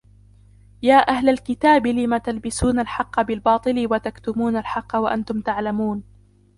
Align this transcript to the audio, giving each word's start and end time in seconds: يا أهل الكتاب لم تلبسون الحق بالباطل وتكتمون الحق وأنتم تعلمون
يا 0.81 1.07
أهل 1.09 1.29
الكتاب 1.29 1.87
لم 1.87 2.17
تلبسون 2.17 2.79
الحق 2.79 3.21
بالباطل 3.21 3.87
وتكتمون 3.93 4.57
الحق 4.57 4.95
وأنتم 4.95 5.41
تعلمون 5.41 6.03